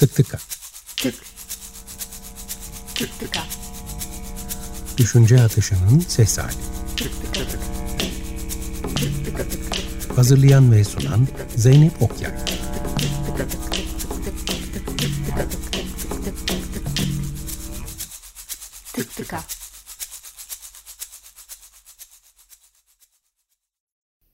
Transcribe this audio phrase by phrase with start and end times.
[0.00, 0.38] Tık tıka.
[0.96, 1.14] Tık.
[2.94, 3.40] Tık tıka.
[4.96, 6.52] Düşünce atışının ses hali.
[6.96, 7.60] Tık tıka tık.
[8.96, 10.18] Tık tıka tık.
[10.18, 12.32] Hazırlayan ve sunan Zeynep Okyay.
[12.36, 12.48] Tık.
[13.26, 13.72] Tıka tık.
[18.92, 19.44] Tık tıka.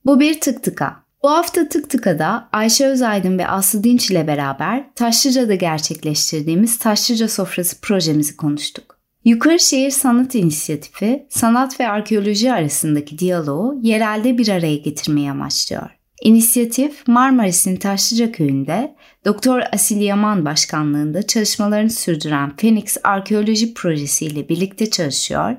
[0.05, 1.06] Bu bir tık tıka.
[1.23, 7.81] Bu hafta tık tıkada Ayşe Özaydın ve Aslı Dinç ile beraber Taşlıca'da gerçekleştirdiğimiz Taşlıca Sofrası
[7.81, 8.97] projemizi konuştuk.
[9.25, 15.89] Yukarı Şehir Sanat İnisiyatifi, sanat ve arkeoloji arasındaki diyaloğu yerelde bir araya getirmeyi amaçlıyor.
[16.21, 24.89] İnisiyatif Marmaris'in Taşlıca köyünde Doktor Asil Yaman başkanlığında çalışmalarını sürdüren Phoenix Arkeoloji Projesi ile birlikte
[24.89, 25.55] çalışıyor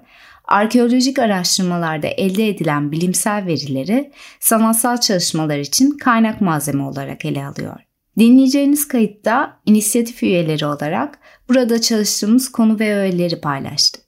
[0.49, 7.81] arkeolojik araştırmalarda elde edilen bilimsel verileri sanatsal çalışmalar için kaynak malzeme olarak ele alıyor.
[8.19, 11.19] Dinleyeceğiniz kayıtta inisiyatif üyeleri olarak
[11.49, 14.03] burada çalıştığımız konu ve öğeleri paylaştık.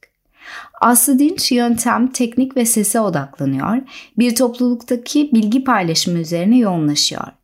[0.81, 3.77] Aslı Dinç yöntem, teknik ve sese odaklanıyor,
[4.19, 7.40] bir topluluktaki bilgi paylaşımı üzerine yoğunlaşıyor.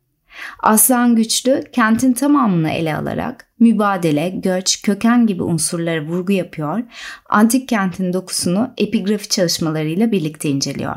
[0.59, 6.83] Aslan Güçlü kentin tamamını ele alarak mübadele, göç, köken gibi unsurlara vurgu yapıyor,
[7.29, 10.95] antik kentin dokusunu epigrafi çalışmalarıyla birlikte inceliyor.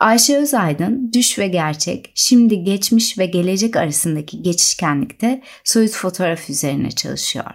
[0.00, 7.50] Ayşe Özaydın, düş ve gerçek, şimdi geçmiş ve gelecek arasındaki geçişkenlikte soyut fotoğraf üzerine çalışıyor.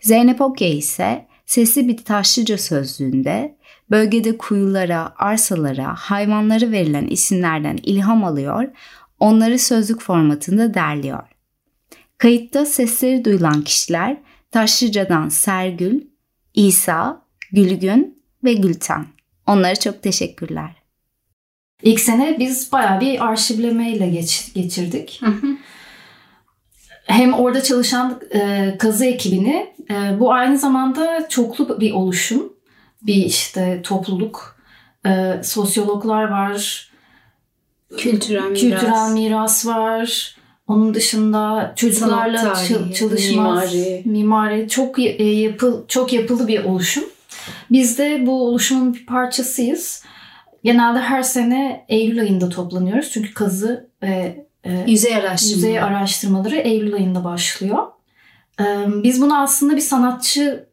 [0.00, 3.56] Zeynep Okyay ise sesli bir taşlıca sözlüğünde
[3.90, 8.68] bölgede kuyulara, arsalara, hayvanlara verilen isimlerden ilham alıyor,
[9.22, 11.22] onları sözlük formatında derliyor.
[12.18, 14.16] Kayıtta sesleri duyulan kişiler
[14.50, 16.00] Taşlıca'dan Sergül,
[16.54, 19.06] İsa, Gülgün ve Gülten.
[19.46, 20.70] Onlara çok teşekkürler.
[21.82, 25.20] İlk sene biz bayağı bir arşivlemeyle geç, geçirdik.
[25.22, 25.46] Hı hı.
[27.06, 32.52] Hem orada çalışan e, kazı ekibini, e, bu aynı zamanda çoklu bir oluşum.
[33.02, 34.56] Bir işte topluluk,
[35.06, 36.91] e, sosyologlar var,
[37.98, 38.60] Kültürel miras.
[38.60, 40.36] kültürel miras var.
[40.66, 44.02] Onun dışında çocuklarla Sanat tarihi, çı- çalışma, mimari.
[44.04, 47.04] mimari çok e, yapı, çok yapılı bir oluşum.
[47.70, 50.02] Biz de bu oluşumun bir parçasıyız.
[50.64, 53.10] Genelde her sene Eylül ayında toplanıyoruz.
[53.10, 55.54] Çünkü kazı ve e, Yüzey araştırma.
[55.56, 57.78] yüzey araştırmaları Eylül ayında başlıyor.
[58.60, 58.64] E,
[59.02, 60.66] Biz bunu aslında bir sanatçı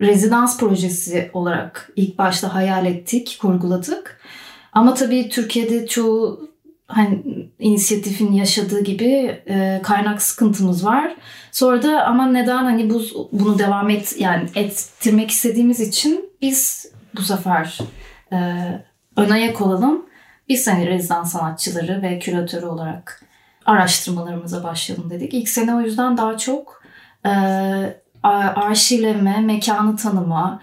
[0.00, 4.20] rezidans projesi olarak ilk başta hayal ettik, kurguladık.
[4.72, 6.48] Ama tabii Türkiye'de çoğu
[6.86, 7.22] hani
[7.58, 11.16] inisiyatifin yaşadığı gibi e, kaynak sıkıntımız var.
[11.52, 13.02] Sonra da ama neden hani bu
[13.32, 17.78] bunu devam et yani ettirmek istediğimiz için biz bu sefer
[18.32, 18.36] e,
[19.16, 20.06] ön ayak olalım.
[20.48, 23.22] Biz hani rezidans sanatçıları ve küratörü olarak
[23.66, 25.34] araştırmalarımıza başlayalım dedik.
[25.34, 26.82] İlk sene o yüzden daha çok
[27.26, 27.30] e,
[28.56, 30.60] arşivleme, mekanı tanıma,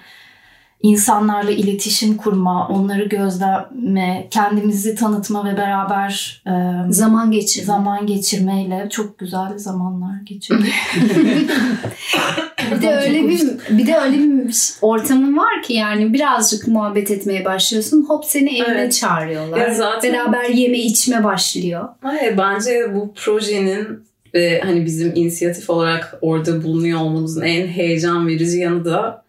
[0.83, 6.51] insanlarla iletişim kurma, onları gözleme, kendimizi tanıtma ve beraber e,
[6.93, 7.65] Zaman geçirme.
[7.65, 10.73] zaman geçirmeyle çok güzel zamanlar geçirdik.
[12.75, 17.45] Bir de öyle bir bir de öyle bir ortamın var ki yani birazcık muhabbet etmeye
[17.45, 18.05] başlıyorsun.
[18.07, 18.93] Hop seni evine Evet.
[18.93, 19.57] çağırıyorlar.
[19.57, 21.89] Ya zaten- Beraber yeme içme başlıyor.
[22.01, 23.87] Hayır bence bu projenin
[24.33, 29.22] ve hani bizim inisiyatif olarak orada bulunuyor olmamızın en heyecan verici yanı da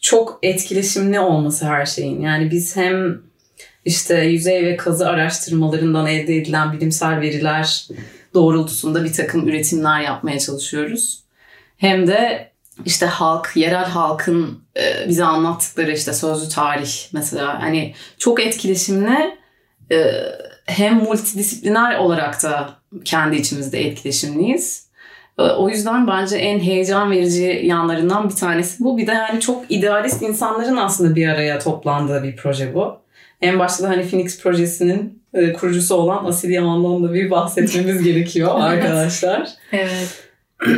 [0.00, 2.20] çok etkileşimli olması her şeyin.
[2.20, 3.22] Yani biz hem
[3.84, 7.88] işte yüzey ve kazı araştırmalarından elde edilen bilimsel veriler
[8.34, 11.22] doğrultusunda bir takım üretimler yapmaya çalışıyoruz.
[11.76, 12.50] Hem de
[12.84, 19.38] işte halk, yerel halkın e, bize anlattıkları işte sözlü tarih mesela hani çok etkileşimli
[19.92, 20.12] e,
[20.66, 22.74] hem multidisipliner olarak da
[23.04, 24.89] kendi içimizde etkileşimliyiz.
[25.40, 28.98] E, O yüzden bence en heyecan verici yanlarından bir tanesi bu.
[28.98, 32.96] Bir de yani çok idealist insanların aslında bir araya toplandığı bir proje bu.
[33.40, 38.60] En başta da hani Phoenix projesinin e, kurucusu olan Asil Yaman'dan da bir bahsetmemiz gerekiyor
[38.60, 39.48] arkadaşlar.
[39.72, 40.24] Evet.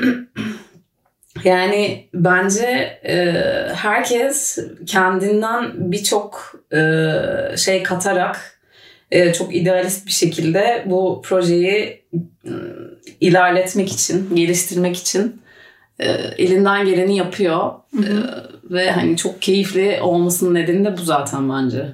[1.45, 2.67] Yani bence
[3.05, 3.35] e,
[3.75, 6.81] herkes kendinden birçok e,
[7.57, 8.61] şey katarak
[9.13, 12.03] e, çok idealist bir şekilde bu projeyi
[12.45, 12.53] e,
[13.21, 15.41] ilerletmek için, geliştirmek için
[15.99, 17.71] e, elinden geleni yapıyor.
[17.95, 18.11] E,
[18.71, 21.87] ve hani çok keyifli olmasının nedeni de bu zaten bence.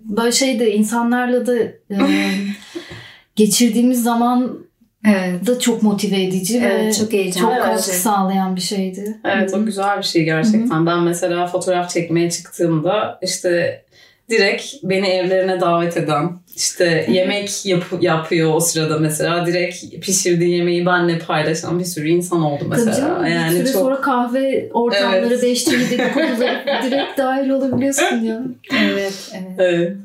[0.00, 1.72] Böyle şey de insanlarla da e,
[3.36, 4.68] geçirdiğimiz zaman
[5.06, 5.46] Evet.
[5.46, 9.20] da çok motive edici ve Evet, çok heyecan çok katkı sağlayan bir şeydi.
[9.24, 10.86] Evet o güzel bir şey gerçekten.
[10.86, 13.84] Ben mesela fotoğraf çekmeye çıktığımda işte
[14.30, 20.86] direkt beni evlerine davet eden işte yemek yap- yapıyor o sırada mesela direkt pişirdiği yemeği
[20.86, 22.96] benle paylaşan bir sürü insan oldu Tabii mesela.
[22.96, 25.64] canım, bir yani süre çok sonra kahve ortamları, Evet.
[25.64, 28.42] çayı dedikoduları direkt dahil olabiliyorsun ya.
[28.82, 29.52] Evet, evet.
[29.58, 29.96] Evet.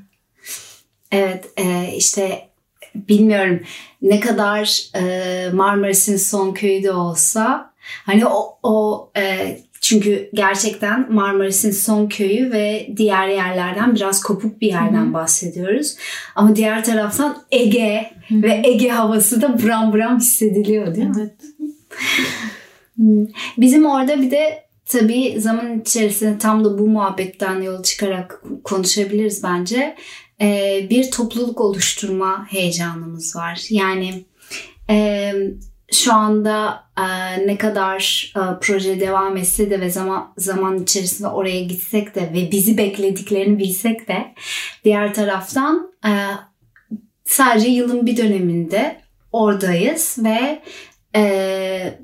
[1.12, 2.48] Evet, e, işte
[2.96, 3.60] bilmiyorum
[4.02, 7.74] ne kadar e, Marmaris'in son köyü de olsa
[8.06, 14.68] hani o, o e, çünkü gerçekten Marmaris'in son köyü ve diğer yerlerden biraz kopuk bir
[14.68, 15.14] yerden Hı hı.
[15.14, 15.96] bahsediyoruz.
[16.36, 21.16] Ama diğer taraftan Ege ve Ege havası da buram buram hissediliyor değil mi?
[21.20, 21.34] Evet.
[23.58, 29.96] Bizim orada bir de tabii zaman içerisinde tam da bu muhabbetten yola çıkarak konuşabiliriz bence.
[30.42, 33.66] Ee, bir topluluk oluşturma heyecanımız var.
[33.70, 34.24] Yani
[34.90, 35.34] e,
[35.92, 37.04] şu anda e,
[37.48, 42.52] ne kadar e, proje devam etse de ve zaman zaman içerisinde oraya gitsek de ve
[42.52, 44.34] bizi beklediklerini bilsek de
[44.84, 46.12] diğer taraftan e,
[47.26, 49.02] sadece yılın bir döneminde
[49.32, 50.62] oradayız ve
[51.16, 52.00] e,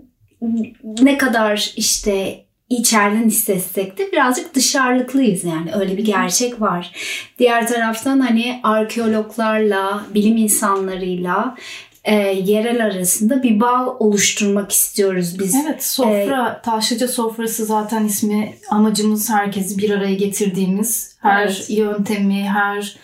[1.01, 6.91] ne kadar işte içeriden hissetsek de birazcık dışarılıklıyız yani öyle bir gerçek var.
[7.39, 11.55] Diğer taraftan hani arkeologlarla, bilim insanlarıyla
[12.03, 12.15] e,
[12.45, 15.55] yerel arasında bir bağ oluşturmak istiyoruz biz.
[15.65, 21.69] Evet sofra, taşlıca sofrası zaten ismi amacımız herkesi bir araya getirdiğimiz her Evet.
[21.69, 22.97] yöntemi, her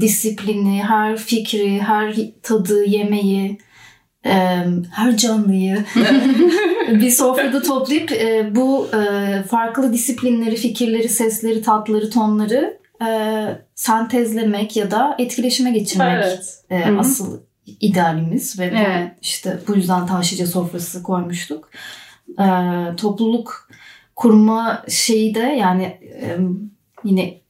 [0.00, 3.58] disiplini, her fikri, her tadı, yemeği,
[4.26, 4.30] e,
[4.92, 5.84] her canlıyı
[6.88, 13.08] bir sofrada toplayıp e, bu e, farklı disiplinleri, fikirleri, sesleri, tatları, tonları e,
[13.74, 16.64] sentezlemek ya da etkileşime geçirmek Evet.
[16.70, 16.98] e, Hı hı.
[16.98, 19.12] asıl idealimiz ve Evet.
[19.22, 21.70] işte bu yüzden taşlıca sofrası koymuştuk.
[22.38, 22.46] E,
[22.96, 23.68] topluluk
[24.16, 26.38] kurma şeyi de yani e,
[27.04, 27.40] yine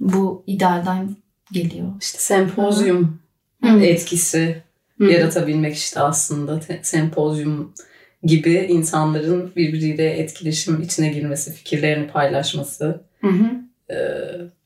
[0.00, 1.16] bu idealden
[1.52, 1.88] geliyor.
[2.00, 3.18] İşte sempozyum
[3.64, 3.80] Hı.
[3.80, 4.62] etkisi
[4.98, 5.04] Hı.
[5.04, 7.72] yaratabilmek işte aslında Te- sempozyum
[8.22, 13.00] gibi insanların birbiriyle etkileşim içine girmesi, fikirlerini paylaşması.
[13.20, 13.50] Hı hı.
[13.90, 13.96] Ee,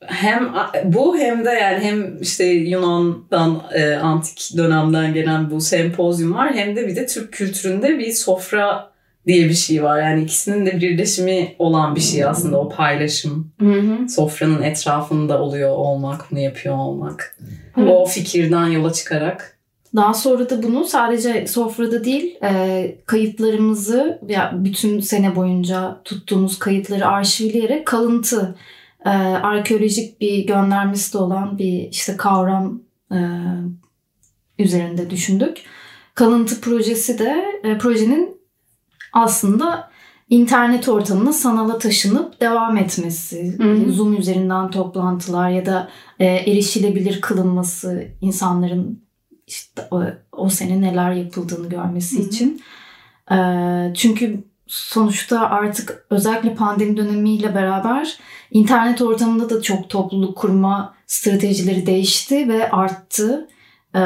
[0.00, 0.53] hem
[0.85, 6.76] bu hem de yani hem işte Yunan'dan e, antik dönemden gelen bu sempozyum var hem
[6.76, 8.91] de bir de Türk kültüründe bir sofra
[9.26, 10.03] diye bir şey var.
[10.03, 13.53] Yani ikisinin de birleşimi olan bir şey aslında o paylaşım.
[13.61, 14.09] Hı hı.
[14.09, 17.37] Sofranın etrafında oluyor olmak, bunu yapıyor olmak.
[17.76, 19.59] O fikirden yola çıkarak
[19.97, 27.06] Daha sonra da bunu sadece sofrada değil e, kayıtlarımızı ya bütün sene boyunca tuttuğumuz kayıtları
[27.06, 28.55] arşivleyerek kalıntı
[29.05, 33.19] e, arkeolojik bir göndermesi de olan bir işte kavram e,
[34.59, 35.62] üzerinde düşündük.
[36.15, 38.41] Kalıntı projesi de e, projenin
[39.12, 39.91] aslında
[40.29, 43.93] internet ortamına sanala taşınıp devam etmesi, Hı hı.
[43.93, 49.03] Zoom üzerinden toplantılar ya da e, erişilebilir kılınması insanların
[49.47, 50.03] işte o,
[50.33, 52.27] o sene neler yapıldığını görmesi Hı hı.
[52.27, 52.62] için.
[53.31, 53.37] E,
[53.94, 58.19] çünkü sonuçta artık özellikle pandemi dönemiyle beraber
[58.50, 63.49] internet ortamında da çok topluluk kurma stratejileri değişti ve arttı.
[63.94, 64.00] E,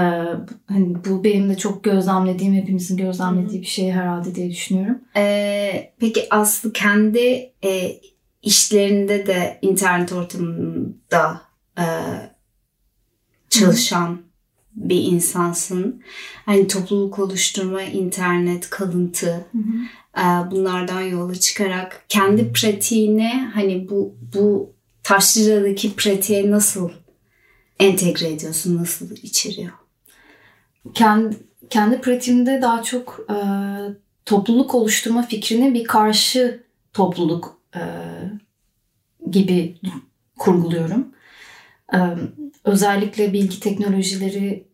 [0.69, 4.99] hani bu benim de çok gözlemlediğim, hepimizin gözlemlediği bir şey herhalde diye düşünüyorum.
[5.17, 8.01] Ee, peki Aslı kendi e,
[8.43, 11.41] işlerinde de internet ortamında
[11.79, 11.87] e,
[13.51, 14.21] çalışan
[14.75, 16.03] bir insansın.
[16.47, 20.02] Hani topluluk oluşturma, internet, kalıntı e,
[20.51, 26.91] bunlardan yola çıkarak kendi pratiğine hani bu bu Taşlıca'daki pratiğe nasıl
[27.79, 29.73] entegre ediyorsun, nasıl içeriyor?
[30.95, 31.37] kendi,
[31.71, 33.37] kendi pratiğimde daha çok e,
[34.25, 37.83] topluluk oluşturma fikrini bir karşı topluluk e,
[39.31, 39.77] gibi
[40.39, 41.09] kurguluyorum.
[41.95, 41.99] E,
[42.65, 44.67] özellikle bilgi teknolojileri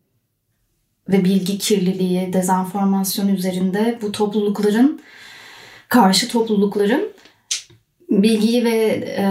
[1.09, 5.01] ve bilgi kirliliği, dezenformasyon üzerinde bu toplulukların,
[5.89, 7.09] karşı toplulukların
[8.09, 8.75] bilgiyi ve
[9.17, 9.27] e,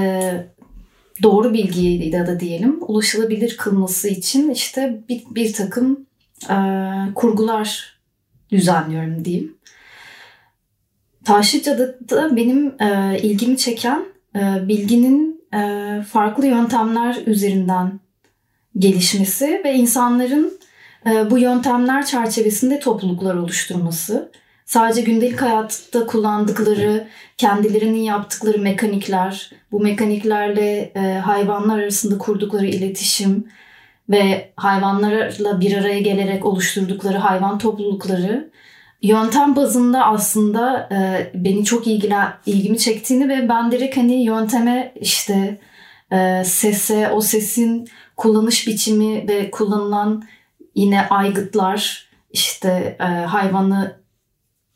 [1.23, 6.07] doğru bilgiyi ya da diyelim ulaşılabilir kılması için işte bir, bir takım
[6.51, 6.57] e,
[7.15, 7.99] kurgular
[8.51, 9.59] düzenliyorum diyeyim.
[11.25, 14.05] Taşlıca'da da benim e, ilgimi çeken
[14.37, 18.01] e, bilginin e, farklı yöntemler üzerinden
[18.79, 20.59] gelişmesi ve insanların
[21.07, 24.33] e, bu yöntemler çerçevesinde topluluklar oluşturması.
[24.69, 27.09] Sadece gündelik hayatta kullandıkları,
[27.39, 33.49] kendilerinin yaptıkları mekanikler, bu mekaniklerle e, hayvanlar arasında kurdukları iletişim,
[34.09, 38.51] ve hayvanlarla bir araya gelerek oluşturdukları hayvan toplulukları
[39.03, 45.59] yöntem bazında aslında e, beni çok ilgilen, ilgimi çektiğini ve ben direkt hani yönteme işte
[46.13, 50.25] e, sese, o sesin kullanış biçimi ve kullanılan
[50.75, 53.98] yine aygıtlar işte e, hayvanı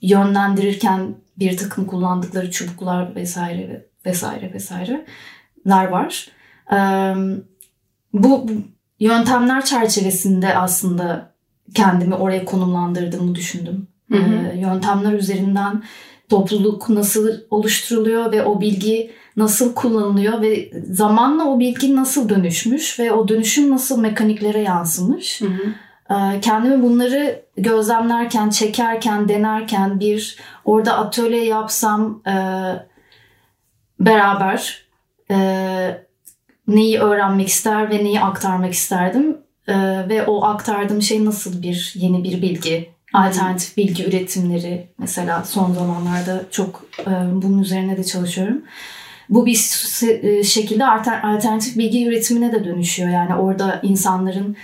[0.03, 6.29] yönlendirirken bir takım kullandıkları çubuklar vesaire vesaire vesaireler var.
[8.13, 8.47] Bu,
[9.01, 11.33] yöntemler çerçevesinde aslında
[11.75, 13.89] kendimi oraya konumlandırdığımı düşündüm.
[14.13, 14.57] Hı hı.
[14.57, 15.83] Yöntemler üzerinden
[16.29, 23.13] topluluk nasıl oluşturuluyor ve o bilgi nasıl kullanılıyor ve zamanla o bilgi nasıl dönüşmüş ve
[23.13, 25.41] o dönüşüm nasıl mekaniklere yansımış.
[25.41, 25.75] Hı hı.
[26.13, 32.35] Ee, Kendimi bunları gözlemlerken, çekerken, denerken bir orada atölye yapsam e,
[34.01, 34.87] beraber
[35.31, 35.37] e,
[36.69, 39.37] neyi öğrenmek ister ve neyi aktarmak isterdim
[39.69, 39.75] E,
[40.09, 46.43] ve o aktardığım şey nasıl bir yeni bir bilgi, alternatif bilgi üretimleri mesela son zamanlarda
[46.51, 48.63] çok e, bunun üzerine de çalışıyorum.
[49.29, 49.55] Bu bir
[50.23, 53.11] e, şekilde alter- alternatif bilgi üretimine de dönüşüyor.
[53.11, 54.57] Yani orada insanların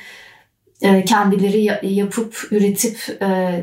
[0.82, 3.60] e, kendileri ya- yapıp üretip e,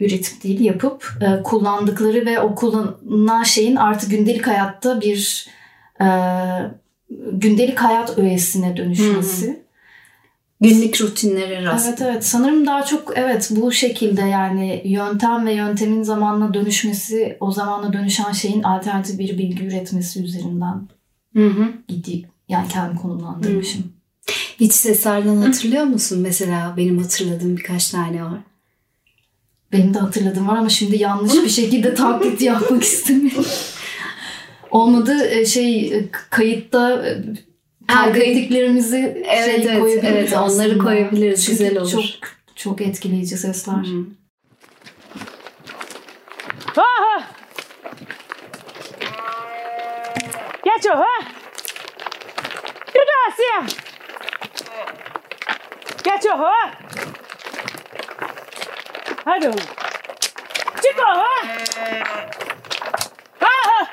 [0.00, 5.48] üretip değil yapıp e, kullandıkları ve o kullanılan şeyin artık gündelik hayatta bir
[6.00, 6.06] e,
[7.32, 9.62] gündelik hayat öğesine dönüşmesi.
[10.60, 11.88] Günlük rutinleri rastlı.
[11.90, 17.50] Evet evet sanırım daha çok evet bu şekilde yani yöntem ve yöntemin zamanla dönüşmesi o
[17.52, 20.88] zamanla dönüşen şeyin alternatif bir bilgi üretmesi üzerinden
[21.36, 21.72] Hı hı.
[21.88, 23.92] gidip yani kendimi konumlandırmışım.
[24.60, 26.18] Hiç seslerden hatırlıyor musun?
[26.20, 28.38] Mesela benim hatırladığım birkaç tane var.
[29.72, 33.44] Benim de hatırladığım var ama şimdi yanlış bir şekilde taklit yapmak istemiyorum.
[34.70, 37.22] Olmadı e, şey e, kayıtta e,
[37.88, 40.84] kaydettiklerimizi Evet, şey evet, koyabiliriz evet, onları aslında.
[40.84, 41.90] koyabiliriz, Çünkü güzel olur.
[41.90, 42.04] Çok,
[42.56, 43.74] çok etkileyici sesler.
[43.74, 44.04] Hı.
[46.76, 47.24] Aha!
[50.64, 51.04] Geç o ha!
[52.94, 53.87] Yürü Asya!
[56.08, 56.70] Geç o ha!
[59.24, 59.58] Hadi oğlum.
[60.82, 61.26] Çık o ha!
[63.40, 63.86] Aha!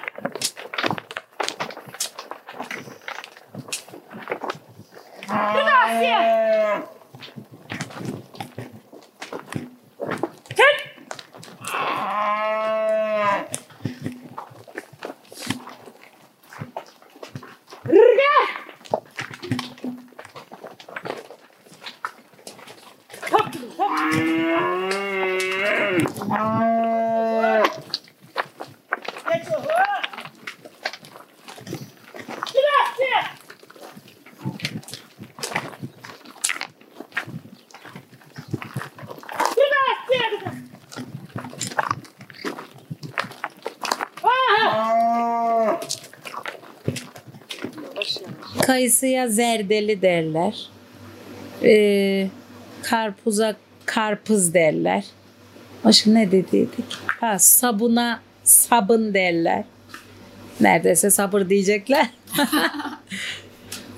[5.56, 6.82] Yürü Asya!
[10.50, 10.86] Çık!
[17.88, 18.36] Rırga!
[23.32, 23.92] Hop, hop.
[29.30, 30.02] Geç o, ha!
[32.54, 33.20] Yürü Asya!
[39.58, 40.56] Yürü Asya kızım!
[44.24, 45.80] Aha!
[48.76, 50.68] Kayısıya zerdeli derler.
[51.64, 52.28] Ee,
[52.84, 53.56] karpuza
[53.86, 55.04] karpuz derler.
[55.84, 56.86] Başka ne dediydik?
[57.20, 59.64] Ha, sabuna sabun derler.
[60.62, 62.10] Neredeyse sabır diyecekler.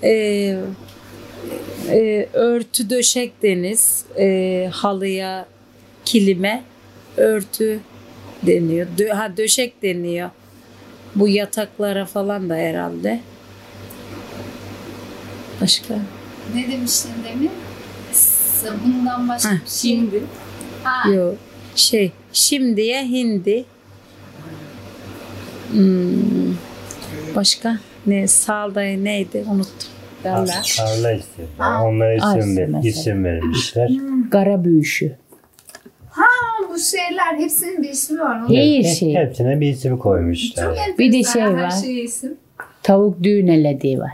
[0.04, 0.56] Ee,
[1.90, 4.06] e, örtü döşek deniz.
[4.20, 5.46] Ee, halıya,
[6.06, 6.64] kilime
[7.18, 7.80] örtü
[8.44, 8.88] deniyor.
[8.98, 10.30] Dö- ha, döşek deniyor.
[11.16, 13.20] Bu yataklara falan da herhalde.
[15.62, 15.94] Başka?
[16.56, 17.52] Ne demiştin demin?
[18.12, 20.10] Sabundan başka Heh, bir şey.
[20.84, 21.10] Ha.
[21.10, 21.36] Yok.
[21.76, 23.66] Şey, şimdiye hindi.
[25.72, 26.54] Hmm,
[27.36, 27.78] başka?
[28.06, 28.28] Ne?
[28.28, 29.44] Saldayı neydi?
[29.50, 29.90] Unuttum.
[30.24, 30.76] Derler.
[30.78, 31.48] Tarla istiyor.
[31.60, 33.92] Onlara isim, ver, isim vermişler.
[34.32, 35.18] Kara büyüşü.
[36.70, 38.42] Bu şeyler hepsinin bir ismi var.
[38.42, 39.14] Onu Her Hep- şey.
[39.16, 40.76] Hepsine bir isim koymuşlar.
[40.88, 41.00] Çok.
[41.00, 41.72] Bir de şey Her var.
[41.84, 42.38] şeye isim.
[42.84, 44.12] Tavuk düğünelediği var.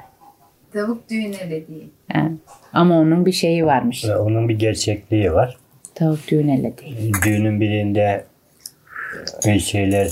[0.73, 1.89] Tavuk düğünleri değil.
[2.13, 2.29] Ha.
[2.73, 4.05] Ama onun bir şeyi varmış.
[4.05, 5.57] Onun bir gerçekliği var.
[5.95, 7.11] Tavuk düğünelediği.
[7.25, 8.25] Düğünün birinde
[9.45, 10.09] e, şeyler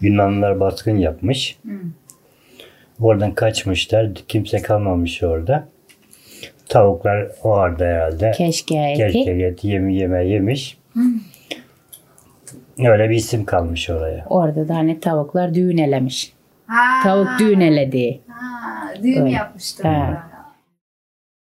[0.00, 1.58] Yunanlılar baskın yapmış.
[3.00, 4.14] Oradan kaçmışlar.
[4.28, 5.68] Kimse kalmamış orada.
[6.68, 8.30] Tavuklar o arada herhalde.
[8.30, 9.12] Keşke eti.
[9.12, 10.78] Keşke et, yemi yeme yemiş.
[12.78, 14.26] Öyle bir isim kalmış oraya.
[14.30, 16.32] Orada da hani tavuklar düğünelemiş.
[16.66, 17.02] Ha.
[17.02, 18.20] Tavuk düğünelediği.
[18.28, 18.71] Ha,
[19.02, 19.30] düğün Öyle.
[19.34, 19.86] yapmıştım.
[19.86, 20.28] Ha.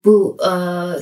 [0.06, 0.52] Bu e,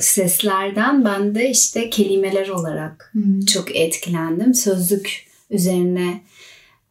[0.00, 3.40] seslerden ben de işte kelimeler olarak Hmm.
[3.40, 4.54] çok etkilendim.
[4.54, 6.22] Sözlük üzerine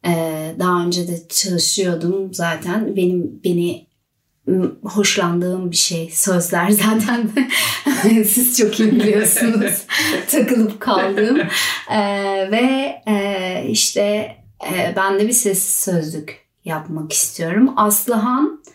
[0.06, 0.12] e,
[0.58, 2.96] daha önce de çalışıyordum zaten.
[2.96, 3.86] Benim beni
[4.82, 7.30] hoşlandığım bir şey sözler zaten.
[8.24, 9.72] Siz çok iyi biliyorsunuz.
[10.30, 11.40] Takılıp kaldığım.
[11.90, 12.00] E,
[12.50, 14.36] ve e, işte
[14.72, 17.72] e, ben de bir sessiz sözlük yapmak istiyorum.
[17.76, 18.73] Aslıhan Ee,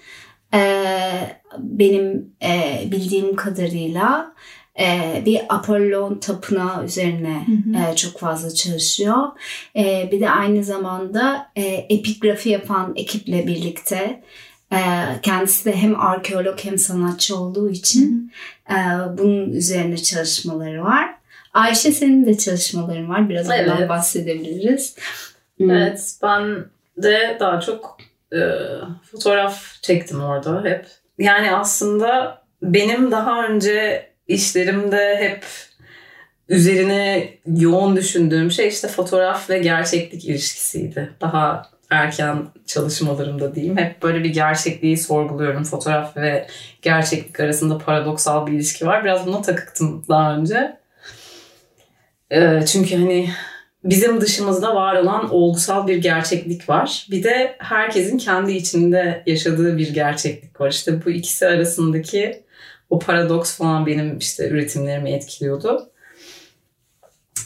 [1.58, 4.34] benim e, bildiğim kadarıyla
[4.80, 7.46] e, bir Apollon tapınağı üzerine
[7.92, 9.28] e, çok fazla çalışıyor.
[9.76, 14.24] E, bir de aynı zamanda e, epigrafi yapan ekiple birlikte
[14.72, 14.80] e,
[15.22, 18.32] kendisi de hem arkeolog hem sanatçı olduğu için
[18.70, 18.76] e,
[19.18, 21.10] bunun üzerine çalışmaları var.
[21.54, 23.30] Ayşe senin de çalışmaların var.
[23.30, 23.90] Biraz ondan Evet.
[23.90, 24.96] bahsedebiliriz.
[25.58, 25.72] Hmm.
[25.72, 26.66] Evet ben
[26.98, 27.98] de daha çok
[28.34, 28.40] e,
[29.12, 30.86] fotoğraf çektim orada hep.
[31.18, 35.46] Yani aslında benim daha önce işlerimde hep
[36.50, 41.10] üzerine yoğun düşündüğüm şey işte fotoğraf ve gerçeklik ilişkisiydi.
[41.22, 43.78] Daha erken çalışmalarımda diyeyim.
[43.78, 45.64] Hep böyle bir gerçekliği sorguluyorum.
[45.64, 46.48] Fotoğraf ve
[46.82, 49.04] gerçeklik arasında paradoksal bir ilişki var.
[49.04, 50.78] Biraz buna takıktım daha önce.
[52.32, 53.30] E, çünkü hani
[53.84, 57.08] bizim dışımızda var olan olgusal bir gerçeklik var.
[57.12, 60.70] Bir de herkesin kendi içinde yaşadığı bir gerçeklik var.
[60.72, 62.44] İşte bu ikisi arasındaki
[62.90, 65.90] o paradoks falan benim işte üretimlerimi etkiliyordu.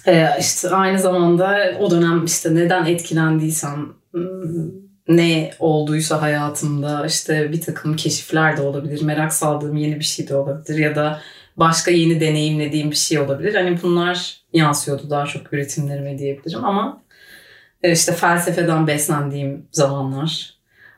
[0.08, 4.72] Ee, işte aynı zamanda o dönem işte neden etkilendiysem hmm,
[5.08, 10.36] ne olduysa hayatımda işte bir takım keşifler de olabilir, merak saldığım yeni bir şey de
[10.36, 11.22] olabilir ya da
[11.58, 13.56] başka yeni deneyimlediğim bir şey olabilir.
[13.56, 17.02] Hani bunlar yansıyordu daha çok üretimlerime diyebilirim ama
[17.84, 20.54] e, işte felsefeden beslendiğim zamanlar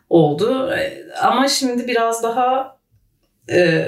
[0.09, 0.71] oldu.
[0.71, 2.77] E, Ama şimdi biraz daha
[3.51, 3.85] e,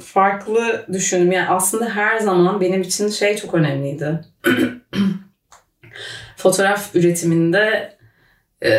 [0.00, 1.32] farklı düşündüm.
[1.32, 4.20] Yani aslında her zaman benim için şey çok önemliydi.
[6.36, 7.96] Fotoğraf üretiminde
[8.64, 8.70] e,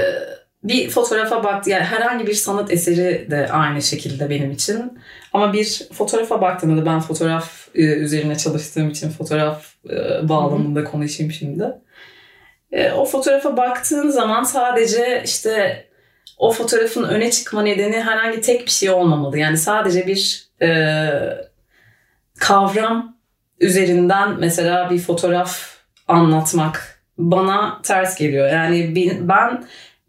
[0.63, 4.99] bir fotoğrafa bak yani herhangi bir sanat eseri de aynı şekilde benim için.
[5.33, 11.65] Ama bir fotoğrafa baktığımda ben fotoğraf e, üzerine çalıştığım için fotoğraf e, bağlamında konuşayım şimdi.
[12.71, 15.85] E, o fotoğrafa baktığın zaman sadece işte
[16.37, 19.37] o fotoğrafın öne çıkma nedeni herhangi tek bir şey olmamalı.
[19.37, 21.09] Yani sadece bir e,
[22.39, 23.17] kavram
[23.59, 25.77] üzerinden mesela bir fotoğraf
[26.07, 28.49] anlatmak bana ters geliyor.
[28.49, 29.63] Yani ben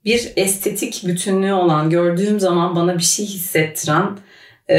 [0.04, 4.18] bir estetik bütünlüğü olan gördüğüm zaman bana bir şey hissettiren
[4.70, 4.78] e,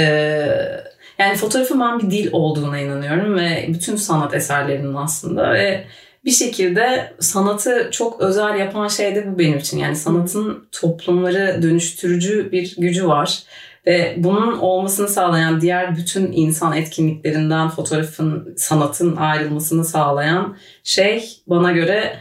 [1.20, 5.84] yani fotoğrafın ben bir dil olduğuna inanıyorum ve bütün sanat eserlerinin aslında ve
[6.26, 9.78] bir şekilde sanatı çok özel yapan şey de bu benim için.
[9.78, 13.44] Yani sanatın toplumları dönüştürücü bir gücü var.
[13.88, 22.20] Ve bunun olmasını sağlayan diğer bütün insan etkinliklerinden fotoğrafın, sanatın ayrılmasını sağlayan şey bana göre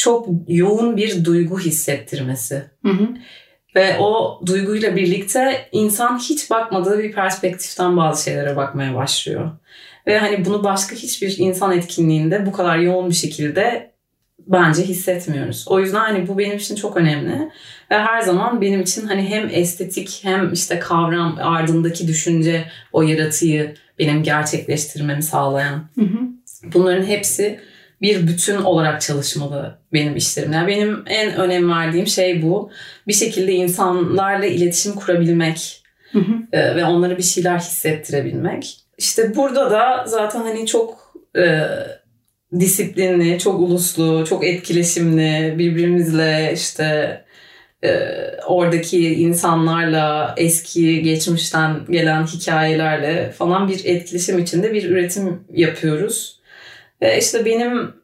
[0.00, 2.62] çok yoğun bir duygu hissettirmesi.
[2.84, 3.08] Hı hı.
[3.76, 9.50] Ve o duyguyla birlikte insan hiç bakmadığı bir perspektiften bazı şeylere bakmaya başlıyor.
[10.06, 13.90] Ve hani bunu başka hiçbir insan etkinliğinde bu kadar yoğun bir şekilde
[14.46, 15.64] bence hissetmiyoruz.
[15.68, 17.50] O yüzden hani bu benim için çok önemli.
[17.90, 23.74] Ve her zaman benim için hani hem estetik hem işte kavram ardındaki düşünce o yaratıyı
[23.98, 25.88] benim gerçekleştirmemi sağlayan.
[25.94, 26.18] Hı hı.
[26.74, 27.60] Bunların hepsi
[28.02, 30.52] bir bütün olarak çalışmalı benim işlerim.
[30.52, 32.70] Yani benim en önem verdiğim şey bu.
[33.08, 35.82] Bir şekilde insanlarla iletişim kurabilmek
[36.12, 36.32] Hı hı.
[36.52, 38.76] e, ve onlara bir şeyler hissettirebilmek.
[38.98, 41.62] İşte burada da zaten hani çok e,
[42.60, 47.20] disiplinli, çok uluslu, çok etkileşimli, birbirimizle işte
[47.84, 47.90] e,
[48.46, 56.39] oradaki insanlarla eski geçmişten gelen hikayelerle falan bir etkileşim içinde bir üretim yapıyoruz.
[57.02, 57.94] Ve işte benim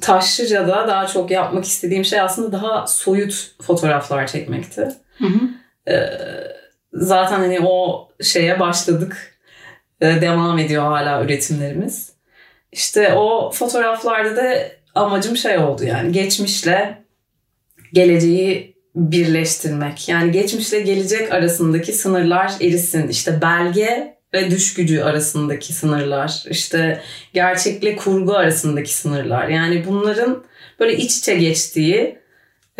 [0.00, 4.88] Taşlıca'da daha çok yapmak istediğim şey aslında daha soyut fotoğraflar çekmekti.
[5.18, 5.40] Hı hı.
[5.92, 6.10] Ee,
[6.92, 9.38] zaten hani o şeye başladık.
[10.00, 12.12] Ee, devam ediyor hala üretimlerimiz.
[12.72, 14.54] İşte o fotoğraflarda da
[14.94, 17.04] amacım şey oldu yani geçmişle
[17.92, 20.08] geleceği birleştirmek.
[20.08, 23.08] Yani geçmişle gelecek arasındaki sınırlar erisin.
[23.08, 26.44] İşte belge ve düş gücü arasındaki sınırlar.
[26.50, 27.02] işte
[27.34, 29.48] gerçekle kurgu arasındaki sınırlar.
[29.48, 30.44] Yani bunların
[30.80, 32.18] böyle iç içe geçtiği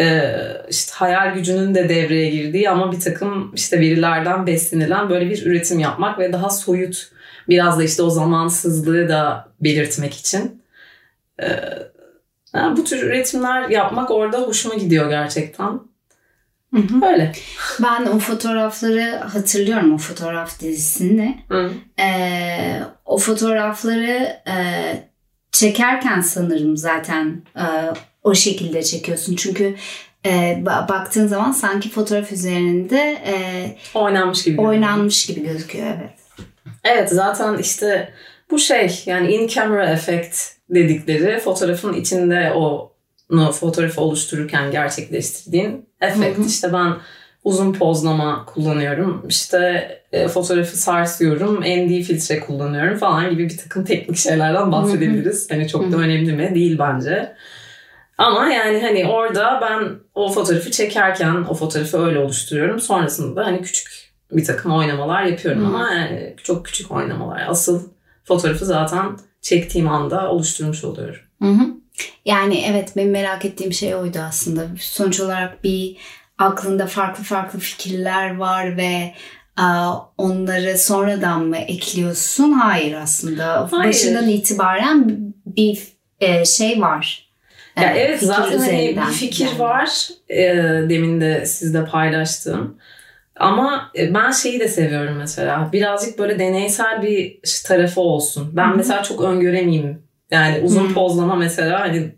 [0.01, 0.35] e,
[0.71, 5.79] işte hayal gücünün de devreye girdiği ama bir takım işte verilerden beslenilen böyle bir üretim
[5.79, 7.11] yapmak ve daha soyut
[7.49, 10.63] biraz da işte o zamansızlığı da belirtmek için.
[11.43, 11.47] E,
[12.55, 15.81] yani bu tür üretimler yapmak orada hoşuma gidiyor gerçekten.
[16.75, 17.07] Hı hı.
[17.07, 17.33] Öyle.
[17.83, 21.39] Ben o fotoğrafları hatırlıyorum o fotoğraf dizisini.
[21.49, 21.71] Hı.
[22.01, 24.55] Ee, o fotoğrafları e,
[25.53, 27.65] çekerken sanırım zaten e,
[28.23, 29.37] o şekilde çekiyorsun.
[29.37, 29.75] Çünkü
[30.27, 30.31] e,
[30.65, 33.33] ba- baktığın zaman sanki fotoğraf üzerinde e,
[33.95, 34.61] Oynanmış gibi.
[34.61, 36.15] oynanmış gibi gözüküyor evet.
[36.85, 38.13] Evet zaten işte
[38.51, 40.39] bu şey yani in camera effect
[40.71, 42.93] dedikleri fotoğrafın içinde o
[43.53, 46.39] fotoğrafı oluştururken gerçekleştirdiğin efekt.
[46.39, 46.47] Hı hı.
[46.47, 46.97] İşte ben
[47.45, 49.25] uzun pozlama kullanıyorum.
[49.29, 51.61] İşte e, fotoğrafı sarsıyorum.
[51.61, 55.51] ND filtre kullanıyorum falan gibi bir takım teknik şeylerden bahsedebiliriz.
[55.51, 56.55] Hani çok da önemli mi?
[56.55, 57.37] Değil bence.
[58.19, 62.81] Ama yani hani orada ben o fotoğrafı çekerken o fotoğrafı öyle oluşturuyorum.
[62.81, 67.45] Sonrasında hani küçük bir takım oynamalar yapıyorum ama yani çok küçük oynamalar.
[67.49, 67.83] Asıl
[68.25, 71.21] fotoğrafı zaten çektiğim anda oluşturmuş oluyorum.
[71.43, 71.78] Hı hı.
[72.25, 74.67] Yani evet benim merak ettiğim şey oydu aslında.
[74.81, 75.97] Sonuç olarak bir
[76.39, 79.15] aklında farklı farklı fikirler var ve
[79.57, 82.53] aa, onları sonradan mı ekliyorsun?
[82.53, 83.69] Hayır aslında.
[83.71, 83.89] Hayır.
[83.89, 85.83] Başından itibaren bir
[86.21, 87.29] e, şey var.
[87.77, 89.59] Ya Ee, evet fikir zaten hani bir fikir yani.
[89.59, 90.09] var.
[90.29, 90.39] e,
[90.89, 92.79] demin de sizle paylaştığım.
[93.37, 95.69] Ama e, ben şeyi de seviyorum mesela.
[95.73, 98.51] Birazcık böyle deneysel bir tarafı olsun.
[98.57, 100.08] Ben mesela çok öngöremeyeyim.
[100.31, 100.95] Yani uzun Hı.
[100.95, 102.11] pozlama mesela hani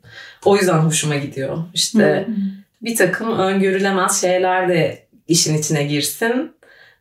[0.44, 1.58] o yüzden hoşuma gidiyor.
[1.74, 2.26] İşte
[2.82, 6.52] bir takım öngörülemez şeyler de işin içine girsin.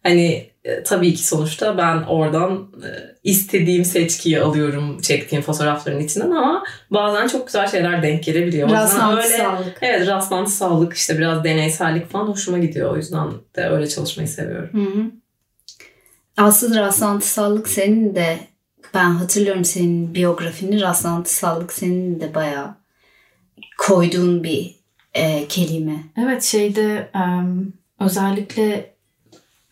[0.03, 2.89] Hani e, tabii ki sonuçta ben oradan e,
[3.23, 8.69] istediğim seçkiyi alıyorum çektiğim fotoğrafların içinden ama bazen çok güzel şeyler denk gelebiliyor.
[8.69, 9.77] Rastlantısallık.
[9.81, 12.91] Evet rastlantısallık işte biraz deneysellik falan hoşuma gidiyor.
[12.91, 14.69] O yüzden de öyle çalışmayı seviyorum.
[14.73, 15.05] Hı hı.
[16.37, 18.37] Aslında rastlantısallık senin de
[18.93, 22.75] ben hatırlıyorum senin biyografini rastlantısallık senin de bayağı
[23.77, 24.75] koyduğun bir
[25.13, 26.03] e, kelime.
[26.17, 28.95] Evet şeyde em, özellikle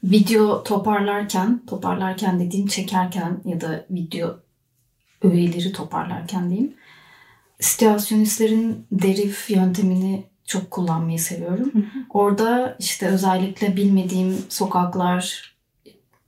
[0.04, 4.40] video toparlarken, toparlarken dediğim çekerken ya da video
[5.22, 6.74] öğeleri toparlarken diyeyim.
[7.60, 11.72] Situasyonistlerin derif yöntemini çok kullanmayı seviyorum.
[12.10, 15.56] Orada işte özellikle bilmediğim sokaklar,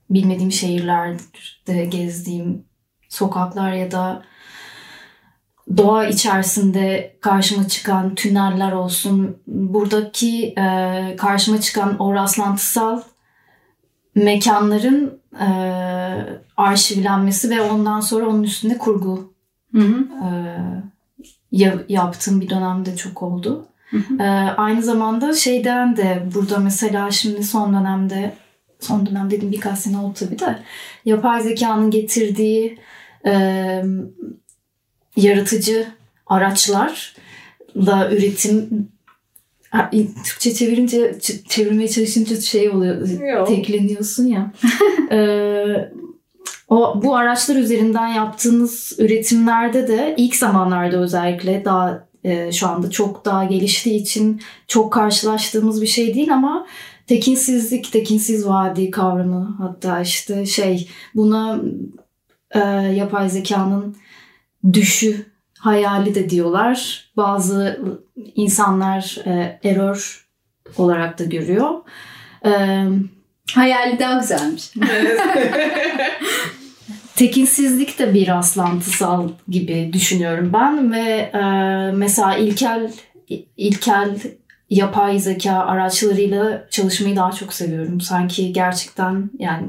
[0.10, 2.69] bilmediğim şehirlerde gezdiğim
[3.10, 4.24] sokaklar ya da
[5.78, 9.38] doğa içerisinde karşıma çıkan tüneller olsun.
[9.48, 13.02] Buradaki e, karşıma çıkan o rastlantısal
[14.16, 15.48] mekanların e,
[16.58, 19.34] arşivlenmesi ve ondan sonra onun üstünde kurgu
[19.76, 20.08] Hı hı.
[20.24, 20.30] e,
[21.52, 23.66] ya- yaptığım bir dönemde çok oldu.
[23.90, 24.24] Hı hı.
[24.24, 28.34] E, aynı zamanda şeyden de burada mesela şimdi son dönemde
[28.80, 30.60] son dönem dedim birkaç sene oldu tabii de
[31.06, 32.78] yapay zekanın getirdiği
[33.26, 33.34] e,
[35.16, 35.88] yaratıcı
[36.28, 38.90] araçlarla üretim
[40.26, 43.48] Türkçe çevirince çevirmeye çalışınca şey oluyor Yok.
[43.48, 44.52] tekleniyorsun ya.
[45.12, 45.92] Ee,
[46.68, 53.26] o bu araçlar üzerinden yaptığınız üretimlerde de ilk zamanlarda özellikle daha e, şu anda çok
[53.26, 56.68] daha geliştiği için çok karşılaştığımız bir şey değil ama
[57.08, 61.62] tekinsizlik, tekinsiz vadi kavramı hatta işte şey buna
[62.52, 62.60] e,
[62.96, 63.98] yapay zekanın
[64.74, 65.26] düşü
[65.60, 67.10] hayali de diyorlar.
[67.18, 67.80] Bazı
[68.36, 70.28] insanlar e, error
[70.78, 71.74] olarak da görüyor.
[72.46, 72.84] E,
[73.56, 74.74] Hayali daha güzelmiş.
[77.16, 81.42] tekinsizlik de bir rastlantısal gibi düşünüyorum ben ve e,
[81.92, 82.92] mesela ilkel
[83.58, 84.16] ilkel
[84.70, 88.02] yapay zeka araçlarıyla çalışmayı daha çok seviyorum.
[88.02, 89.68] Sanki gerçekten yani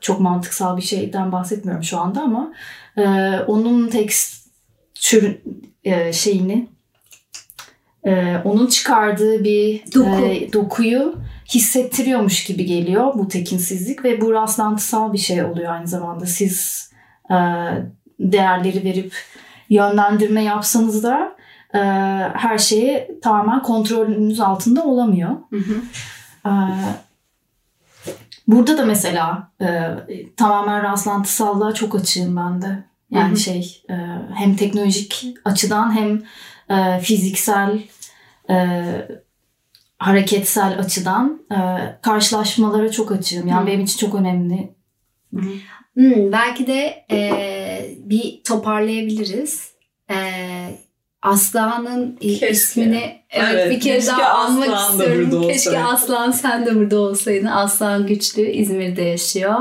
[0.00, 2.52] çok mantıksal bir şeyden bahsetmiyorum şu anda ama
[2.96, 3.04] e,
[3.46, 5.38] onun tekstür
[5.84, 6.68] e, şeyini
[8.04, 10.24] e, onun çıkardığı bir Doku.
[10.24, 11.14] e, dokuyu
[11.54, 16.26] hissettiriyormuş gibi geliyor bu tekinsizlik ve bu rastlantısal bir şey oluyor aynı zamanda.
[16.26, 16.90] Siz
[17.30, 17.36] e,
[18.20, 19.14] değerleri verip
[19.68, 21.36] yönlendirme yapsanız da
[21.74, 21.78] e,
[22.34, 25.30] her şeyi tamamen kontrolünüz altında olamıyor.
[25.50, 25.74] Hı hı.
[26.46, 26.50] Ee,
[28.50, 29.66] Burada da mesela e,
[30.36, 32.84] tamamen rastlantısallığa çok açığım ben de.
[33.10, 33.36] Yani Hı hı.
[33.36, 33.94] şey e,
[34.34, 36.22] hem teknolojik açıdan hem
[36.78, 37.82] e, fiziksel
[38.50, 38.84] e,
[39.98, 41.58] hareketsel açıdan e,
[42.02, 43.46] karşılaşmalara çok açığım.
[43.48, 43.66] Yani Hı.
[43.66, 44.74] benim için çok önemli.
[45.94, 49.72] Hmm, belki de e, bir toparlayabiliriz.
[50.10, 50.16] E,
[51.22, 52.50] Aslan'ın Keşke.
[52.50, 55.42] ismini evet, Evet, bir kere keşke daha anmak Aslan istiyorum.
[55.42, 55.88] Keşke olsaydı.
[55.88, 57.46] Aslan sen de burada olsaydın.
[57.46, 59.56] Aslan güçlü İzmir'de yaşıyor.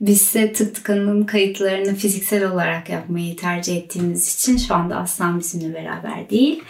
[0.00, 5.74] Biz ise Tık Tıkan'ın kayıtlarını fiziksel olarak yapmayı tercih ettiğimiz için şu anda Aslan bizimle
[5.74, 6.62] beraber değil.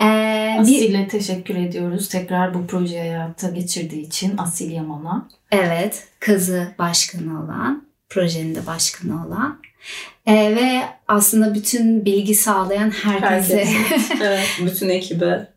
[0.00, 2.08] E, bir, Asil'e teşekkür ediyoruz.
[2.08, 5.28] Tekrar bu projeyi hayata geçirdiği için Asil Yaman'a.
[5.52, 9.60] Evet, kızı başkanı olan, projenin de başkanı olan
[10.26, 13.64] Ee, ve aslında bütün bilgi sağlayan herkese.
[13.64, 14.14] Herkese.
[14.24, 15.48] evet, bütün ekibe,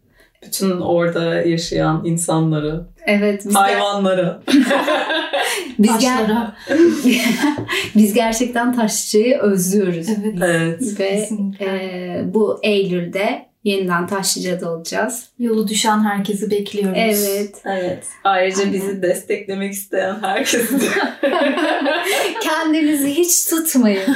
[0.46, 4.40] bütün orada yaşayan insanları, evet, biz, hayvanları.
[5.80, 6.52] biz, ger-
[7.96, 10.08] biz gerçekten taşçıyı özlüyoruz.
[10.10, 10.82] Evet.
[11.00, 11.32] Evet.
[11.60, 15.30] Ve e, bu Eylül'de yeniden Taşlıca'da olacağız.
[15.40, 16.98] Yolu düşen herkesi bekliyoruz.
[16.98, 17.56] Evet.
[17.66, 18.06] Evet.
[18.24, 18.74] Ayrıca Aynen.
[18.74, 20.86] bizi desteklemek isteyen herkesi de
[22.42, 24.16] Kendinizi hiç tutmayın.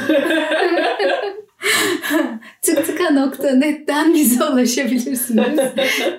[2.62, 5.58] tıktıka.net'ten bize ulaşabilirsiniz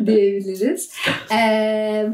[0.05, 0.91] diyebiliriz.
[1.31, 2.07] Ee,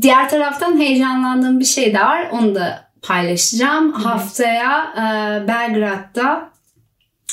[0.00, 2.28] diğer taraftan heyecanlandığım bir şey de var.
[2.32, 3.92] Onu da paylaşacağım.
[3.92, 5.02] Haftaya e,
[5.48, 6.50] Belgrad'da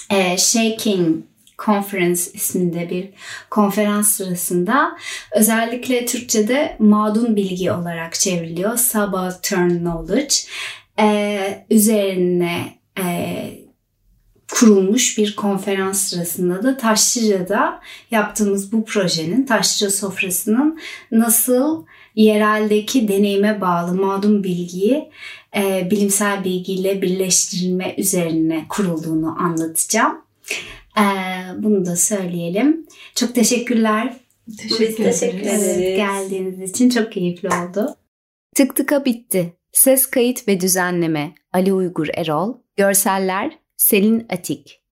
[0.09, 1.17] e, Shaking
[1.65, 3.09] Conference isminde bir
[3.49, 4.97] konferans sırasında
[5.35, 8.77] özellikle Türkçe'de mağdun bilgi olarak çevriliyor.
[8.77, 10.35] Subaltern Knowledge
[10.99, 13.63] e, üzerine e,
[14.53, 17.79] kurulmuş bir konferans sırasında da Taşlıca'da
[18.11, 20.79] yaptığımız bu projenin Taşlıca sofrasının
[21.11, 25.09] nasıl yereldeki deneyime bağlı mağdum bilgiyi
[25.55, 30.21] e, bilimsel bilgiyle birleştirilme üzerine kurulduğunu anlatacağım.
[30.97, 31.03] E,
[31.63, 32.87] bunu da söyleyelim.
[33.15, 34.13] Çok teşekkürler.
[34.57, 35.77] Teşekkür Biz teşekkür ederiz.
[35.77, 37.95] Geldiğiniz için çok keyifli oldu.
[38.55, 39.53] Tık tıka bitti.
[39.71, 42.57] Ses kayıt ve düzenleme Ali Uygur Erol.
[42.75, 44.82] Görseller Selin Atik.